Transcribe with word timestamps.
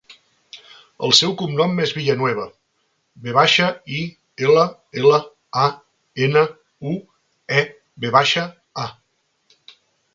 El 1.07 1.11
seu 1.17 1.35
cognom 1.41 1.81
és 1.83 1.93
Villanueva: 1.97 2.47
ve 3.27 3.37
baixa, 3.37 3.69
i, 3.99 4.01
ela, 4.49 4.65
ela, 5.03 5.23
a, 5.67 5.69
ena, 6.31 6.47
u, 6.95 6.99
e, 7.63 7.67
ve 8.07 8.17
baixa, 8.21 8.49
a. 8.87 8.91